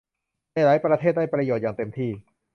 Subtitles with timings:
[0.53, 2.11] ในหลายประเทศได้ประโยชน์อย่างเต็มที่